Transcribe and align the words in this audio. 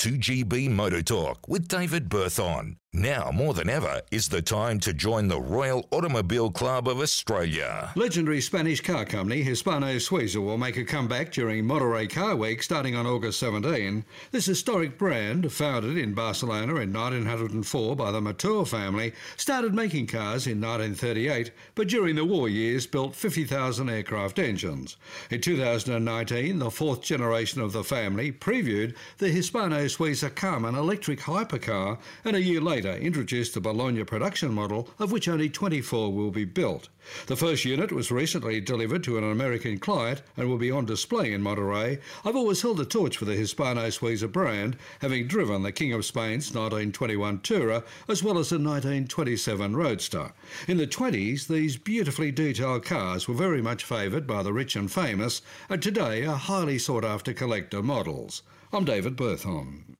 2GB 0.00 0.70
Motor 0.70 1.02
Talk 1.02 1.46
with 1.46 1.68
David 1.68 2.08
Berthon. 2.08 2.79
Now, 2.92 3.30
more 3.32 3.54
than 3.54 3.70
ever, 3.70 4.02
is 4.10 4.30
the 4.30 4.42
time 4.42 4.80
to 4.80 4.92
join 4.92 5.28
the 5.28 5.40
Royal 5.40 5.86
Automobile 5.92 6.50
Club 6.50 6.88
of 6.88 6.98
Australia. 6.98 7.92
Legendary 7.94 8.40
Spanish 8.40 8.80
car 8.80 9.04
company 9.04 9.42
Hispano 9.42 9.94
Suiza 9.98 10.42
will 10.42 10.58
make 10.58 10.76
a 10.76 10.84
comeback 10.84 11.30
during 11.30 11.64
Monterey 11.64 12.08
Car 12.08 12.34
Week 12.34 12.60
starting 12.64 12.96
on 12.96 13.06
August 13.06 13.38
17. 13.38 14.04
This 14.32 14.46
historic 14.46 14.98
brand, 14.98 15.52
founded 15.52 15.98
in 15.98 16.14
Barcelona 16.14 16.74
in 16.80 16.92
1904 16.92 17.94
by 17.94 18.10
the 18.10 18.20
Mateu 18.20 18.66
family, 18.66 19.12
started 19.36 19.72
making 19.72 20.08
cars 20.08 20.48
in 20.48 20.60
1938, 20.60 21.52
but 21.76 21.86
during 21.86 22.16
the 22.16 22.24
war 22.24 22.48
years 22.48 22.88
built 22.88 23.14
50,000 23.14 23.88
aircraft 23.88 24.40
engines. 24.40 24.96
In 25.30 25.40
2019, 25.40 26.58
the 26.58 26.72
fourth 26.72 27.02
generation 27.02 27.60
of 27.60 27.70
the 27.70 27.84
family 27.84 28.32
previewed 28.32 28.96
the 29.18 29.28
Hispano 29.28 29.84
Suiza 29.84 30.34
Carmen 30.34 30.74
electric 30.74 31.20
hypercar, 31.20 31.96
and 32.24 32.34
a 32.34 32.42
year 32.42 32.60
later 32.60 32.79
introduced 32.86 33.54
the 33.54 33.60
Boulogne 33.60 34.04
production 34.04 34.52
model, 34.52 34.88
of 34.98 35.12
which 35.12 35.28
only 35.28 35.48
24 35.48 36.12
will 36.12 36.30
be 36.30 36.44
built. 36.44 36.88
The 37.26 37.36
first 37.36 37.64
unit 37.64 37.92
was 37.92 38.10
recently 38.10 38.60
delivered 38.60 39.02
to 39.04 39.18
an 39.18 39.24
American 39.24 39.78
client 39.78 40.22
and 40.36 40.48
will 40.48 40.58
be 40.58 40.70
on 40.70 40.84
display 40.84 41.32
in 41.32 41.42
Monterey. 41.42 41.98
I've 42.24 42.36
always 42.36 42.62
held 42.62 42.80
a 42.80 42.84
torch 42.84 43.16
for 43.16 43.24
the 43.24 43.34
Hispano 43.34 43.88
Suiza 43.88 44.30
brand, 44.30 44.76
having 45.00 45.26
driven 45.26 45.62
the 45.62 45.72
King 45.72 45.92
of 45.92 46.04
Spain's 46.04 46.54
1921 46.54 47.40
Tourer 47.40 47.84
as 48.08 48.22
well 48.22 48.38
as 48.38 48.50
the 48.50 48.56
1927 48.56 49.76
Roadster. 49.76 50.32
In 50.68 50.76
the 50.76 50.86
20s, 50.86 51.46
these 51.46 51.76
beautifully 51.76 52.30
detailed 52.30 52.84
cars 52.84 53.26
were 53.26 53.34
very 53.34 53.62
much 53.62 53.84
favoured 53.84 54.26
by 54.26 54.42
the 54.42 54.52
rich 54.52 54.76
and 54.76 54.90
famous, 54.90 55.42
and 55.68 55.82
today 55.82 56.24
are 56.24 56.36
highly 56.36 56.78
sought 56.78 57.04
after 57.04 57.32
collector 57.32 57.82
models. 57.82 58.42
I'm 58.72 58.84
David 58.84 59.16
Berthon. 59.16 59.96